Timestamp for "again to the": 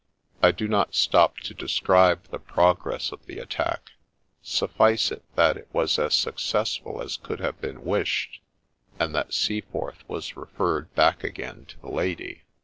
11.23-11.89